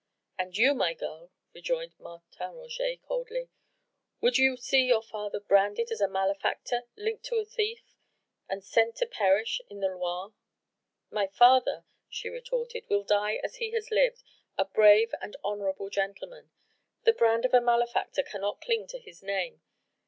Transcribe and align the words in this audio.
"And 0.35 0.57
you, 0.57 0.73
my 0.73 0.95
girl," 0.95 1.29
rejoined 1.53 1.99
Martin 1.99 2.55
Roget 2.55 3.03
coldly, 3.03 3.49
"would 4.19 4.35
you 4.39 4.57
see 4.57 4.81
your 4.81 5.03
father 5.03 5.39
branded 5.39 5.91
as 5.91 6.01
a 6.01 6.07
malefactor, 6.07 6.85
linked 6.95 7.23
to 7.25 7.35
a 7.35 7.45
thief 7.45 7.95
and 8.49 8.63
sent 8.63 8.95
to 8.95 9.05
perish 9.05 9.61
in 9.69 9.79
the 9.79 9.89
Loire?" 9.89 10.33
"My 11.11 11.27
father," 11.27 11.85
she 12.09 12.29
retorted, 12.29 12.89
"will 12.89 13.03
die 13.03 13.35
as 13.43 13.57
he 13.57 13.69
has 13.73 13.91
lived, 13.91 14.23
a 14.57 14.65
brave 14.65 15.13
and 15.21 15.35
honourable 15.43 15.91
gentleman. 15.91 16.49
The 17.03 17.13
brand 17.13 17.45
of 17.45 17.53
a 17.53 17.61
malefactor 17.61 18.23
cannot 18.23 18.59
cling 18.59 18.87
to 18.87 18.97
his 18.97 19.21
name. 19.21 19.61